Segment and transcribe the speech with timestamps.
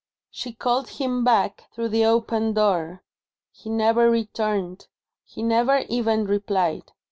[0.31, 3.03] She called him back, through the open door.
[3.51, 4.87] He never returned;
[5.23, 6.91] he never even replied.